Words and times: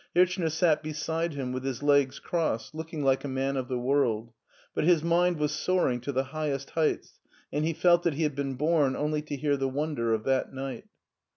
Hirchner 0.15 0.49
sat 0.49 0.81
beside 0.81 1.33
him 1.33 1.51
with 1.53 1.63
his 1.63 1.83
legs 1.83 2.17
crossed, 2.17 2.73
looking 2.73 3.03
like 3.03 3.23
a 3.23 3.27
man 3.27 3.55
of 3.55 3.67
the 3.67 3.77
world, 3.77 4.33
but 4.73 4.83
his 4.83 5.03
mind 5.03 5.37
was 5.37 5.51
soaring 5.51 6.01
to 6.01 6.11
the 6.11 6.23
highest 6.33 6.71
heights, 6.71 7.19
and 7.53 7.63
he 7.63 7.73
felt 7.73 8.01
that 8.01 8.15
he 8.15 8.23
had 8.23 8.33
been 8.33 8.55
born 8.55 8.95
only 8.95 9.21
to 9.21 9.35
hear 9.35 9.55
the 9.57 9.69
wonder 9.69 10.11
of 10.11 10.23
that 10.23 10.51
night. 10.51 10.85